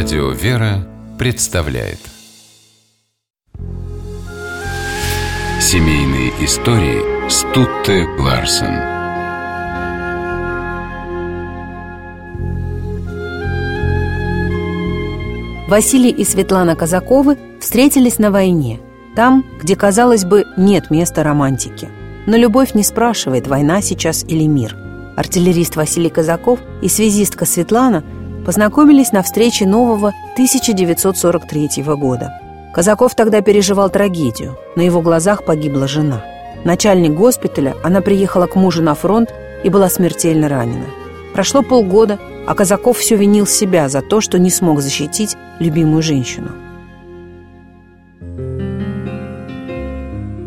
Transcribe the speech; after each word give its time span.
Радио 0.00 0.30
«Вера» 0.30 0.86
представляет 1.18 1.98
Семейные 5.60 6.30
истории 6.44 7.28
Стутте 7.28 8.06
Ларсен 8.16 8.78
Василий 15.68 16.10
и 16.10 16.24
Светлана 16.24 16.76
Казаковы 16.76 17.36
встретились 17.60 18.20
на 18.20 18.30
войне, 18.30 18.78
там, 19.16 19.44
где, 19.60 19.74
казалось 19.74 20.24
бы, 20.24 20.44
нет 20.56 20.92
места 20.92 21.24
романтики. 21.24 21.88
Но 22.28 22.36
любовь 22.36 22.74
не 22.74 22.84
спрашивает, 22.84 23.48
война 23.48 23.82
сейчас 23.82 24.22
или 24.22 24.44
мир. 24.44 24.76
Артиллерист 25.16 25.74
Василий 25.74 26.10
Казаков 26.10 26.60
и 26.82 26.88
связистка 26.88 27.46
Светлана– 27.46 28.04
познакомились 28.48 29.12
на 29.12 29.22
встрече 29.22 29.66
нового 29.66 30.14
1943 30.32 31.82
года. 31.82 32.40
Казаков 32.72 33.14
тогда 33.14 33.42
переживал 33.42 33.90
трагедию. 33.90 34.56
На 34.74 34.80
его 34.80 35.02
глазах 35.02 35.44
погибла 35.44 35.86
жена. 35.86 36.24
Начальник 36.64 37.12
госпиталя, 37.12 37.76
она 37.84 38.00
приехала 38.00 38.46
к 38.46 38.56
мужу 38.56 38.82
на 38.82 38.94
фронт 38.94 39.34
и 39.64 39.68
была 39.68 39.90
смертельно 39.90 40.48
ранена. 40.48 40.86
Прошло 41.34 41.60
полгода, 41.60 42.18
а 42.46 42.54
Казаков 42.54 42.96
все 42.96 43.16
винил 43.16 43.46
себя 43.46 43.90
за 43.90 44.00
то, 44.00 44.22
что 44.22 44.38
не 44.38 44.48
смог 44.48 44.80
защитить 44.80 45.36
любимую 45.58 46.02
женщину. 46.02 46.48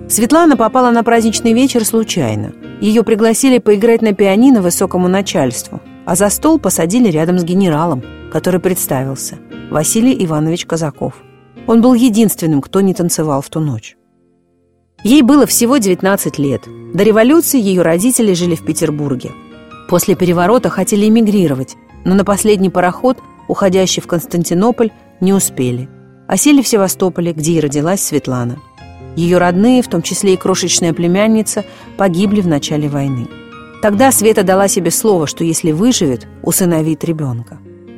Светлана 0.10 0.58
попала 0.58 0.90
на 0.90 1.04
праздничный 1.04 1.54
вечер 1.54 1.86
случайно. 1.86 2.52
Ее 2.82 3.04
пригласили 3.04 3.60
поиграть 3.60 4.02
на 4.02 4.14
пианино 4.14 4.64
высокому 4.64 5.08
начальству– 5.08 5.82
а 6.06 6.16
за 6.16 6.30
стол 6.30 6.60
посадили 6.60 7.10
рядом 7.10 7.40
с 7.40 7.44
генералом, 7.44 8.04
который 8.32 8.60
представился– 8.60 9.38
Василий 9.72 10.26
Иванович 10.26 10.66
Казаков. 10.66 11.14
Он 11.66 11.82
был 11.82 11.94
единственным, 11.94 12.62
кто 12.62 12.82
не 12.82 12.94
танцевал 12.94 13.42
в 13.42 13.50
ту 13.50 13.62
ночь. 13.62 13.96
Ей 15.04 15.22
было 15.22 15.46
всего 15.46 15.78
19 15.78 16.38
лет. 16.40 16.64
До 16.94 17.04
революции 17.04 17.60
ее 17.60 17.82
родители 17.82 18.34
жили 18.34 18.56
в 18.56 18.66
Петербурге. 18.66 19.32
После 19.88 20.16
переворота 20.16 20.70
хотели 20.70 21.08
эмигрировать, 21.08 21.78
но 22.04 22.16
на 22.16 22.26
последний 22.26 22.70
пароход, 22.70 23.20
уходящий 23.48 24.02
в 24.02 24.08
Константинополь, 24.08 24.92
не 25.22 25.32
успели. 25.32 25.88
А 26.28 26.36
сели 26.36 26.62
в 26.62 26.68
Севастополе, 26.68 27.32
где 27.32 27.54
и 27.54 27.60
родилась 27.62 28.02
Светлана. 28.02 28.58
Ее 29.16 29.38
родные, 29.38 29.82
в 29.82 29.88
том 29.88 30.02
числе 30.02 30.34
и 30.34 30.38
крошечная 30.38 30.92
племянница, 30.92 31.64
погибли 31.98 32.42
в 32.42 32.48
начале 32.48 32.90
войны. 32.90 33.28
Тогда 33.82 34.12
Света 34.12 34.44
дала 34.44 34.68
себе 34.68 34.92
слово, 34.92 35.26
что 35.26 35.44
если 35.44 35.72
выживет, 35.72 36.28
усыновит 36.44 37.04
ребенка. 37.04 37.58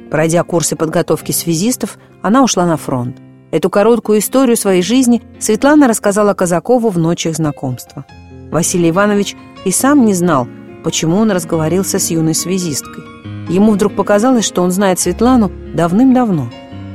Пройдя 0.09 0.44
курсы 0.44 0.78
подготовки 0.78 1.34
связистов, 1.34 1.98
она 2.22 2.42
ушла 2.42 2.66
на 2.66 2.78
фронт. 2.78 3.17
Эту 3.52 3.70
короткую 3.70 4.20
историю 4.20 4.56
своей 4.56 4.81
жизни 4.81 5.22
Светлана 5.39 5.88
рассказала 5.88 6.34
Казакову 6.34 6.89
в 6.89 6.98
ночь 6.98 7.26
их 7.26 7.36
знакомства. 7.36 8.06
Василий 8.50 8.92
Иванович 8.92 9.36
и 9.66 9.72
сам 9.72 10.06
не 10.06 10.14
знал, 10.14 10.48
почему 10.84 11.17
он 11.17 11.31
разговорился 11.31 12.00
с 12.00 12.09
юной 12.11 12.34
связисткой. 12.34 13.04
Ему 13.50 13.73
вдруг 13.73 13.95
показалось, 13.95 14.45
что 14.45 14.61
он 14.61 14.72
знает 14.72 15.00
Светлану 15.00 15.52
давным-давно. 15.76 16.50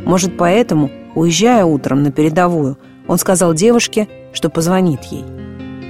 Может, 0.06 0.38
поэтому, 0.38 0.90
уезжая 1.14 1.64
утром 1.64 2.02
на 2.02 2.10
передовую, 2.10 2.78
он 3.06 3.18
сказал 3.18 3.52
девушке, 3.52 4.08
что 4.32 4.48
позвонит 4.48 5.04
ей. 5.04 5.24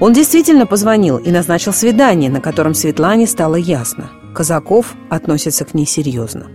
Он 0.00 0.12
действительно 0.12 0.66
позвонил 0.66 1.18
и 1.18 1.30
назначил 1.30 1.72
свидание, 1.72 2.30
на 2.30 2.40
котором 2.40 2.74
Светлане 2.74 3.26
стало 3.26 3.56
ясно. 3.56 4.10
Казаков 4.32 4.94
относится 5.10 5.64
к 5.64 5.74
ней 5.74 5.86
серьезно. 5.86 6.46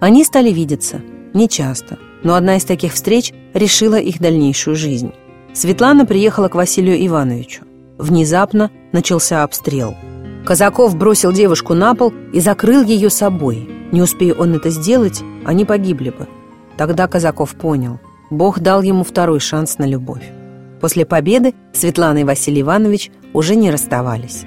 Они 0.00 0.24
стали 0.24 0.50
видеться. 0.50 1.00
Нечасто. 1.32 1.98
Но 2.22 2.34
одна 2.34 2.56
из 2.56 2.64
таких 2.64 2.92
встреч 2.92 3.32
решила 3.54 3.96
их 3.96 4.20
дальнейшую 4.20 4.76
жизнь. 4.76 5.12
Светлана 5.54 6.04
приехала 6.04 6.48
к 6.48 6.54
Василию 6.54 7.04
Ивановичу. 7.06 7.62
Внезапно 7.96 8.70
начался 8.92 9.42
обстрел. 9.42 9.94
Казаков 10.44 10.96
бросил 10.96 11.32
девушку 11.32 11.72
на 11.72 11.94
пол 11.94 12.12
и 12.34 12.40
закрыл 12.40 12.82
ее 12.82 13.08
собой. 13.08 13.68
Не 13.90 14.02
успея 14.02 14.34
он 14.34 14.54
это 14.54 14.68
сделать, 14.68 15.22
они 15.46 15.64
погибли 15.64 16.10
бы. 16.10 16.28
Тогда 16.76 17.06
Казаков 17.06 17.54
понял. 17.54 18.00
Бог 18.30 18.60
дал 18.60 18.82
ему 18.82 19.02
второй 19.02 19.40
шанс 19.40 19.78
на 19.78 19.84
любовь. 19.86 20.30
После 20.86 21.04
победы 21.04 21.52
Светлана 21.72 22.18
и 22.18 22.22
Василий 22.22 22.60
Иванович 22.60 23.10
уже 23.32 23.56
не 23.56 23.72
расставались. 23.72 24.44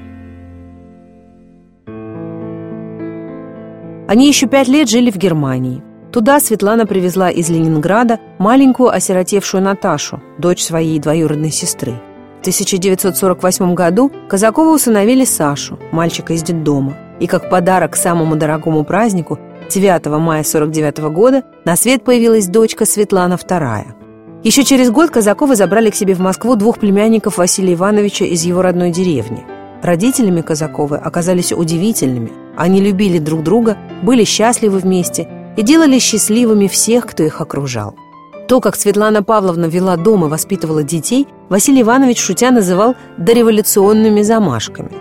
Они 4.08 4.26
еще 4.30 4.48
пять 4.48 4.70
лет 4.70 4.88
жили 4.88 5.12
в 5.12 5.18
Германии. 5.18 5.84
Туда 6.14 6.40
Светлана 6.40 6.86
привезла 6.86 7.30
из 7.30 7.50
Ленинграда 7.50 8.22
маленькую 8.38 8.88
осиротевшую 8.88 9.62
Наташу, 9.62 10.22
дочь 10.38 10.64
своей 10.64 10.98
двоюродной 11.00 11.52
сестры. 11.52 11.96
В 12.38 12.40
1948 12.40 13.74
году 13.74 14.10
Казакова 14.30 14.74
усыновили 14.74 15.26
Сашу, 15.26 15.78
мальчика 15.92 16.32
из 16.32 16.42
детдома. 16.42 16.96
И 17.20 17.28
как 17.28 17.50
подарок 17.50 17.92
к 17.92 17.98
самому 17.98 18.38
дорогому 18.38 18.86
празднику 18.86 19.38
9 19.70 20.06
мая 20.06 20.44
49 20.46 21.00
года 21.12 21.44
на 21.66 21.76
свет 21.76 22.06
появилась 22.06 22.48
дочка 22.48 22.86
Светлана 22.86 23.34
II. 23.34 23.99
Еще 24.42 24.64
через 24.64 24.90
год 24.90 25.10
Казаковы 25.10 25.58
забрали 25.58 25.90
к 25.90 25.96
себе 25.96 26.14
в 26.14 26.20
Москву 26.20 26.56
двух 26.56 26.80
племянников 26.80 27.38
Василия 27.38 27.74
Ивановича 27.74 28.24
из 28.24 28.44
его 28.44 28.62
родной 28.62 28.92
деревни. 28.92 29.44
Родителями 29.84 30.40
Казаковы 30.40 30.96
оказались 30.96 31.52
удивительными. 31.52 32.32
Они 32.56 32.80
любили 32.80 33.18
друг 33.18 33.44
друга, 33.44 33.78
были 34.02 34.24
счастливы 34.24 34.80
вместе 34.80 35.28
и 35.58 35.62
делали 35.62 36.00
счастливыми 36.00 36.68
всех, 36.68 37.06
кто 37.06 37.24
их 37.24 37.42
окружал. 37.42 37.96
То, 38.48 38.62
как 38.62 38.78
Светлана 38.78 39.24
Павловна 39.24 39.66
вела 39.66 39.98
дом 39.98 40.26
и 40.26 40.30
воспитывала 40.30 40.84
детей, 40.84 41.28
Василий 41.50 41.82
Иванович 41.82 42.20
шутя 42.20 42.52
называл 42.52 42.96
дореволюционными 43.18 44.22
замашками. 44.22 44.92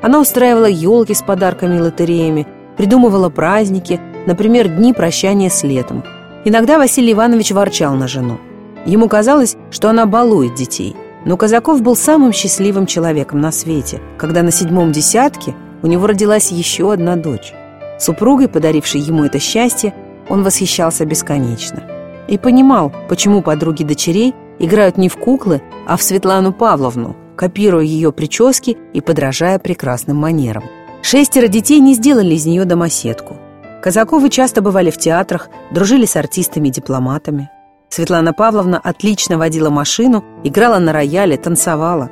Она 0.00 0.20
устраивала 0.20 0.66
елки 0.66 1.12
с 1.12 1.20
подарками 1.20 1.76
и 1.76 1.80
лотереями, 1.80 2.46
придумывала 2.78 3.28
праздники, 3.28 4.00
например, 4.26 4.68
дни 4.68 4.94
прощания 4.94 5.50
с 5.50 5.62
летом. 5.64 6.02
Иногда 6.46 6.78
Василий 6.78 7.12
Иванович 7.12 7.52
ворчал 7.52 7.94
на 7.94 8.08
жену. 8.08 8.38
Ему 8.86 9.08
казалось, 9.08 9.56
что 9.70 9.90
она 9.90 10.06
балует 10.06 10.54
детей. 10.54 10.96
Но 11.24 11.36
Казаков 11.36 11.82
был 11.82 11.96
самым 11.96 12.32
счастливым 12.32 12.86
человеком 12.86 13.40
на 13.40 13.50
свете, 13.50 14.00
когда 14.16 14.42
на 14.42 14.52
седьмом 14.52 14.92
десятке 14.92 15.54
у 15.82 15.88
него 15.88 16.06
родилась 16.06 16.52
еще 16.52 16.92
одна 16.92 17.16
дочь. 17.16 17.52
Супругой, 17.98 18.48
подарившей 18.48 19.00
ему 19.00 19.24
это 19.24 19.40
счастье, 19.40 19.92
он 20.28 20.44
восхищался 20.44 21.04
бесконечно. 21.04 21.82
И 22.28 22.38
понимал, 22.38 22.92
почему 23.08 23.42
подруги 23.42 23.82
дочерей 23.82 24.34
играют 24.60 24.98
не 24.98 25.08
в 25.08 25.16
куклы, 25.16 25.62
а 25.86 25.96
в 25.96 26.02
Светлану 26.02 26.52
Павловну, 26.52 27.16
копируя 27.34 27.84
ее 27.84 28.12
прически 28.12 28.76
и 28.92 29.00
подражая 29.00 29.58
прекрасным 29.58 30.16
манерам. 30.16 30.64
Шестеро 31.02 31.48
детей 31.48 31.80
не 31.80 31.94
сделали 31.94 32.34
из 32.34 32.46
нее 32.46 32.64
домоседку. 32.64 33.36
Казаковы 33.82 34.30
часто 34.30 34.62
бывали 34.62 34.90
в 34.90 34.98
театрах, 34.98 35.48
дружили 35.72 36.06
с 36.06 36.16
артистами 36.16 36.68
и 36.68 36.72
дипломатами. 36.72 37.50
Светлана 37.88 38.32
Павловна 38.32 38.78
отлично 38.78 39.38
водила 39.38 39.70
машину, 39.70 40.24
играла 40.44 40.78
на 40.78 40.92
рояле, 40.92 41.36
танцевала. 41.36 42.10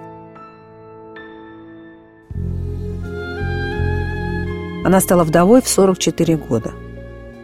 Она 4.84 5.01
стала 5.01 5.25
вдовой 5.25 5.63
в 5.63 5.69
44 5.69 6.37
года. 6.37 6.73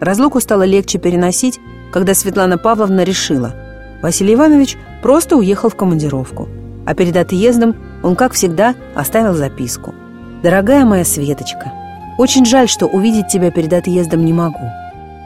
Разлуку 0.01 0.41
стало 0.41 0.63
легче 0.63 0.99
переносить, 0.99 1.59
когда 1.93 2.15
Светлана 2.15 2.59
Павловна 2.59 3.03
решила, 3.03 3.55
Василий 4.03 4.35
Иванович 4.35 4.79
просто 5.03 5.37
уехал 5.37 5.69
в 5.69 5.77
командировку, 5.77 6.49
а 6.87 6.95
перед 6.95 7.17
отъездом 7.17 7.77
он, 8.03 8.17
как 8.17 8.33
всегда, 8.33 8.75
оставил 8.95 9.35
записку. 9.35 9.95
«Дорогая 10.43 10.87
моя 10.87 11.05
Светочка, 11.05 11.73
очень 12.17 12.47
жаль, 12.47 12.69
что 12.69 12.87
увидеть 12.87 13.29
тебя 13.29 13.51
перед 13.51 13.73
отъездом 13.73 14.25
не 14.25 14.33
могу. 14.33 14.71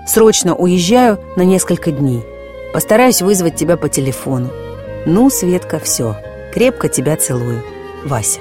Срочно 0.06 0.54
уезжаю 0.54 1.20
на 1.36 1.42
несколько 1.42 1.92
дней. 1.92 2.24
Постараюсь 2.74 3.22
вызвать 3.22 3.54
тебя 3.54 3.76
по 3.76 3.88
телефону. 3.88 4.50
Ну, 5.06 5.30
Светка, 5.30 5.78
все. 5.78 6.16
Крепко 6.52 6.88
тебя 6.88 7.16
целую. 7.16 7.62
Вася. 8.04 8.40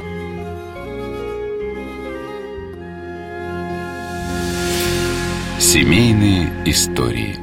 Семейные 5.60 6.50
истории 6.66 7.43